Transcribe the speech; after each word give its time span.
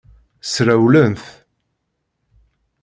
Srewlen-t. 0.53 1.25